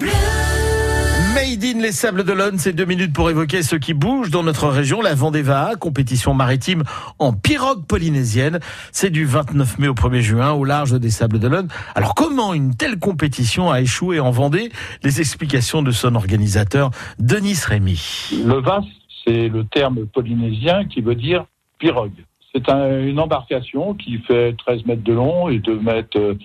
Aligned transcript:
Made 0.00 1.64
in 1.64 1.80
les 1.80 1.92
Sables 1.92 2.24
d'Olonne, 2.24 2.58
c'est 2.58 2.72
deux 2.72 2.84
minutes 2.84 3.12
pour 3.12 3.30
évoquer 3.30 3.62
ce 3.62 3.76
qui 3.76 3.94
bouge 3.94 4.30
dans 4.30 4.42
notre 4.42 4.68
région, 4.68 5.00
la 5.00 5.14
Vendée-Va, 5.14 5.72
compétition 5.78 6.34
maritime 6.34 6.84
en 7.18 7.32
pirogue 7.32 7.84
polynésienne. 7.86 8.60
C'est 8.92 9.10
du 9.10 9.24
29 9.24 9.78
mai 9.78 9.88
au 9.88 9.94
1er 9.94 10.20
juin 10.20 10.52
au 10.52 10.64
large 10.64 10.98
des 10.98 11.10
Sables 11.10 11.38
d'Olonne. 11.38 11.68
Alors 11.94 12.14
comment 12.14 12.54
une 12.54 12.74
telle 12.74 12.98
compétition 12.98 13.70
a 13.70 13.80
échoué 13.80 14.20
en 14.20 14.30
Vendée? 14.30 14.70
Les 15.02 15.20
explications 15.20 15.82
de 15.82 15.90
son 15.90 16.14
organisateur, 16.14 16.90
Denis 17.18 17.58
Rémy. 17.66 18.30
Le 18.44 18.60
VAS, 18.60 18.84
c'est 19.24 19.48
le 19.48 19.64
terme 19.64 20.06
polynésien 20.06 20.84
qui 20.86 21.00
veut 21.00 21.16
dire 21.16 21.46
pirogue. 21.78 22.24
C'est 22.54 22.68
un, 22.70 23.00
une 23.00 23.20
embarcation 23.20 23.94
qui 23.94 24.18
fait 24.18 24.54
13 24.66 24.86
mètres 24.86 25.04
de 25.04 25.12
long 25.12 25.48
et 25.48 25.58
2 25.58 25.78
mètres 25.80 26.36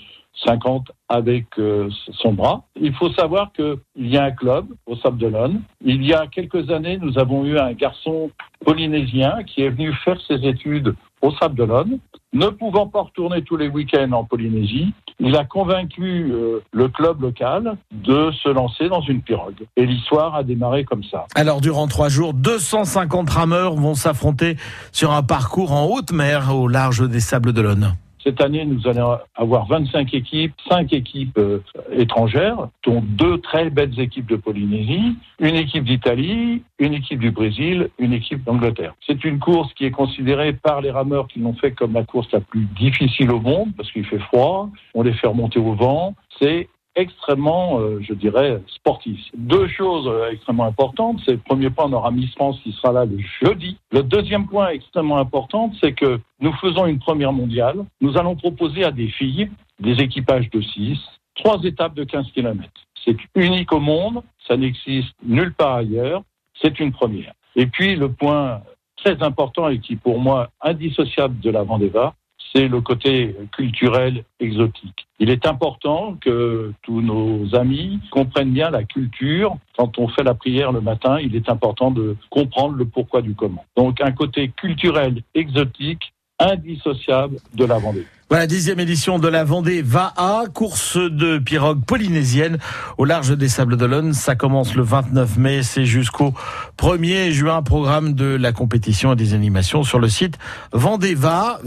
50 0.46 0.92
avec 1.10 1.46
euh, 1.60 1.90
son 2.12 2.34
bras. 2.34 2.64
Il 2.80 2.94
faut 2.94 3.12
savoir 3.14 3.52
qu'il 3.54 3.78
y 3.98 4.18
a 4.18 4.26
un 4.26 4.32
club 4.32 4.66
au 4.86 4.96
Sable 4.96 5.18
d'Olonne. 5.18 5.62
Il 5.84 6.04
y 6.06 6.14
a 6.14 6.28
quelques 6.28 6.70
années, 6.72 6.98
nous 7.02 7.18
avons 7.20 7.46
eu 7.46 7.58
un 7.58 7.74
garçon 7.74 8.32
polynésien 8.66 9.44
qui 9.46 9.62
est 9.62 9.70
venu 9.70 9.94
faire 10.04 10.20
ses 10.28 10.46
études 10.48 10.96
au 11.22 11.32
Sable 11.32 11.56
d'Olonne. 11.56 12.00
Ne 12.34 12.48
pouvant 12.48 12.88
pas 12.88 13.02
retourner 13.02 13.44
tous 13.44 13.58
les 13.58 13.68
week-ends 13.68 14.12
en 14.12 14.24
Polynésie, 14.24 14.92
il 15.20 15.36
a 15.36 15.46
convaincu 15.46 16.32
euh, 16.32 16.60
le 16.72 16.88
club 16.88 17.22
local 17.22 17.78
de 17.92 18.32
se 18.32 18.50
lancer 18.50 18.90
dans 18.90 19.02
une 19.02 19.22
pirogue. 19.22 19.68
Et 19.78 19.86
l'histoire 19.86 20.36
a 20.36 20.44
démarré 20.44 20.84
comme 20.84 21.04
ça. 21.04 21.28
Alors 21.36 21.62
durant 21.62 21.88
trois 21.88 22.10
jours, 22.10 22.34
250 22.34 23.30
rameurs 23.30 23.76
vont 23.76 23.94
s'affronter 23.94 24.58
sur 24.92 25.12
un 25.12 25.22
parcours 25.22 25.72
en 25.72 25.86
haute 25.86 26.12
mer 26.12 26.56
au 26.56 26.68
large 26.68 27.08
des 27.08 27.20
Sables 27.20 27.54
d'Olonne. 27.54 27.96
Cette 28.24 28.42
année, 28.42 28.64
nous 28.66 28.88
allons 28.88 29.18
avoir 29.36 29.68
25 29.68 30.14
équipes, 30.14 30.54
5 30.70 30.94
équipes 30.94 31.38
euh, 31.38 31.60
étrangères, 31.92 32.70
dont 32.86 33.02
deux 33.02 33.40
très 33.40 33.70
belles 33.70 34.00
équipes 34.00 34.28
de 34.28 34.38
Polynésie, 34.38 35.18
une 35.40 35.56
équipe 35.56 35.84
d'Italie, 35.84 36.64
une 36.80 36.94
équipe 36.94 37.20
du 37.20 37.32
Brésil, 37.32 37.90
une 38.00 38.14
équipe 38.14 38.44
d'Angleterre. 38.46 38.94
C'est 39.06 39.26
une 39.26 39.40
course 39.40 39.74
qui 39.74 39.86
est 39.86 39.92
considérée 39.92 40.54
par 40.54 40.80
les 40.80 40.92
rameurs 40.92 41.28
qui 41.28 41.40
l'ont 41.40 41.54
fait 41.54 41.72
comme 41.72 41.94
la 41.94 42.04
course 42.04 42.32
la 42.32 42.40
plus 42.40 42.66
difficile 42.78 43.30
au 43.32 43.42
monde 43.42 43.74
parce 43.76 43.92
qu'il 43.92 44.06
fait 44.06 44.20
froid, 44.20 44.70
on 44.94 45.04
les 45.04 45.14
fait 45.14 45.28
remonter 45.28 45.60
au 45.60 45.74
vent. 45.74 46.16
C'est 46.42 46.70
extrêmement, 46.96 47.80
euh, 47.80 48.00
je 48.02 48.14
dirais, 48.14 48.62
sportif. 48.68 49.20
Deux 49.36 49.68
choses 49.68 50.08
euh, 50.08 50.32
extrêmement 50.32 50.66
importantes. 50.66 51.20
C'est 51.26 51.32
le 51.32 51.38
premier 51.38 51.70
point, 51.70 51.86
on 51.86 51.94
aura 51.94 52.12
Miss 52.12 52.32
France 52.36 52.60
qui 52.64 52.72
sera 52.74 52.92
là 52.92 53.06
le 53.06 53.18
jeudi. 53.42 53.78
Le 53.92 54.04
deuxième 54.04 54.48
point 54.48 54.70
extrêmement 54.70 55.18
important, 55.18 55.72
c'est 55.82 55.94
que 55.94 56.20
nous 56.40 56.54
faisons 56.54 56.86
une 56.86 57.00
première 57.00 57.34
mondiale. 57.34 57.86
Nous 58.02 58.18
allons 58.18 58.36
proposer 58.36 58.84
à 58.84 58.92
des 58.92 59.08
filles 59.08 59.50
des 59.80 60.02
équipages 60.02 60.50
de 60.52 60.62
6, 60.62 60.98
trois 61.36 61.62
étapes 61.64 61.96
de 61.96 62.04
15 62.04 62.32
km. 62.34 62.70
C'est 63.04 63.18
unique 63.36 63.74
au 63.74 63.80
monde, 63.80 64.22
ça 64.48 64.56
n'existe 64.56 65.14
nulle 65.24 65.54
part 65.54 65.76
ailleurs, 65.78 66.24
c'est 66.62 66.80
une 66.80 66.92
première. 66.92 67.34
Et 67.56 67.68
puis 67.68 67.96
le 67.96 68.12
point 68.12 68.62
très 68.98 69.22
important 69.22 69.68
et 69.68 69.80
qui 69.80 69.96
pour 69.96 70.20
moi 70.20 70.50
indissociable 70.62 71.40
de 71.40 71.50
la 71.50 71.64
Vendée-Va, 71.64 72.14
c'est 72.52 72.68
le 72.68 72.82
côté 72.82 73.36
culturel 73.52 74.24
exotique. 74.40 75.08
Il 75.20 75.30
est 75.30 75.48
important 75.48 76.18
que 76.22 76.74
tous 76.82 77.02
nos 77.02 77.56
amis 77.56 78.00
comprennent 78.12 78.52
bien 78.52 78.70
la 78.70 78.84
culture. 78.84 79.56
Quand 79.78 79.98
on 79.98 80.08
fait 80.08 80.24
la 80.24 80.34
prière 80.34 80.72
le 80.72 80.82
matin, 80.82 81.20
il 81.20 81.36
est 81.36 81.50
important 81.50 81.92
de 81.92 82.16
comprendre 82.30 82.76
le 82.76 82.86
pourquoi 82.86 83.22
du 83.22 83.34
comment. 83.34 83.66
Donc 83.76 84.02
un 84.02 84.12
côté 84.12 84.50
culturel 84.50 85.24
exotique 85.34 86.13
indissociable 86.52 87.38
de 87.54 87.66
la 87.66 87.78
Vendée. 87.78 88.06
Voilà, 88.34 88.48
dixième 88.48 88.80
édition 88.80 89.20
de 89.20 89.28
la 89.28 89.44
Vendée 89.44 89.84
va 89.84 90.12
course 90.48 90.98
de 90.98 91.38
pirogue 91.38 91.86
polynésienne 91.86 92.58
au 92.98 93.06
large 93.06 93.38
des 93.38 93.48
Sables 93.48 93.78
d'Olonne. 93.78 94.14
Ça 94.14 94.34
commence 94.34 94.74
le 94.74 94.82
29 94.82 95.38
mai, 95.38 95.62
c'est 95.62 95.86
jusqu'au 95.86 96.34
1er 96.80 97.30
juin. 97.30 97.62
Programme 97.62 98.14
de 98.14 98.36
la 98.36 98.52
compétition 98.52 99.14
et 99.14 99.16
des 99.16 99.36
animations 99.36 99.84
sur 99.84 100.00
le 100.00 100.10
site 100.10 100.40
vendéva, 100.72 101.60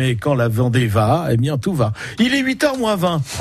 Et 0.00 0.16
quand 0.16 0.34
la 0.34 0.48
Vendée 0.48 0.86
va, 0.86 1.26
eh 1.30 1.36
bien 1.36 1.58
tout 1.58 1.74
va. 1.74 1.92
Il 2.18 2.34
est 2.34 2.42
8h 2.42 2.78
moins 2.78 2.96
20. 2.96 3.20